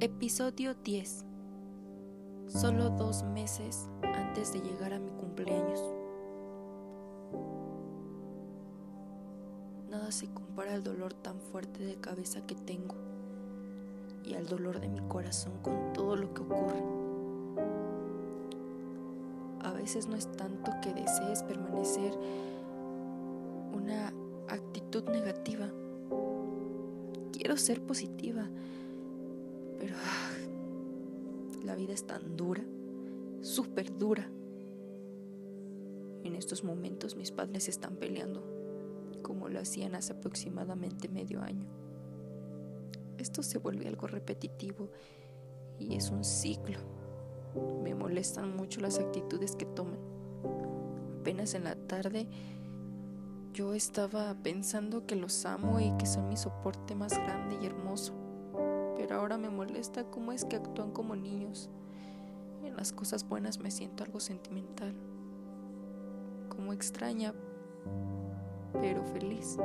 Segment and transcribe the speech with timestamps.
[0.00, 1.24] Episodio 10.
[2.48, 5.80] Solo dos meses antes de llegar a mi cumpleaños.
[9.88, 12.96] Nada se compara al dolor tan fuerte de cabeza que tengo
[14.24, 16.84] y al dolor de mi corazón con todo lo que ocurre.
[19.62, 22.12] A veces no es tanto que desees permanecer
[23.72, 24.12] una
[25.02, 25.72] negativa.
[27.32, 28.48] Quiero ser positiva
[29.84, 30.30] pero ah,
[31.62, 32.64] la vida es tan dura,
[33.42, 34.26] súper dura.
[36.22, 38.42] En estos momentos mis padres están peleando,
[39.22, 41.68] como lo hacían hace aproximadamente medio año.
[43.18, 44.90] Esto se vuelve algo repetitivo
[45.78, 46.78] y es un ciclo.
[47.82, 49.98] Me molestan mucho las actitudes que toman.
[51.20, 52.26] Apenas en la tarde
[53.54, 58.12] yo estaba pensando que los amo y que son mi soporte más grande y hermoso
[59.06, 61.68] pero ahora me molesta cómo es que actúan como niños.
[62.62, 64.94] En las cosas buenas me siento algo sentimental,
[66.48, 67.34] como extraña,
[68.80, 69.58] pero feliz.